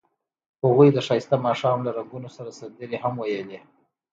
[0.63, 3.59] هغوی د ښایسته ماښام له رنګونو سره سندرې هم ویلې.